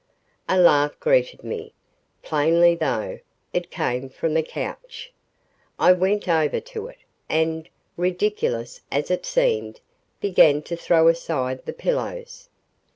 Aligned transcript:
A 0.49 0.57
laugh 0.57 0.99
greeted 0.99 1.43
me. 1.43 1.73
Plainly, 2.23 2.73
though, 2.73 3.19
it 3.53 3.69
came 3.69 4.09
from 4.09 4.33
the 4.33 4.41
couch. 4.41 5.13
I 5.77 5.91
went 5.93 6.27
over 6.27 6.59
to 6.59 6.87
it 6.87 6.97
and, 7.29 7.69
ridiculous 7.95 8.81
as 8.91 9.11
it 9.11 9.27
seemed, 9.27 9.79
began 10.19 10.63
to 10.63 10.75
throw 10.75 11.07
aside 11.07 11.67
the 11.67 11.73
pillows. 11.73 12.49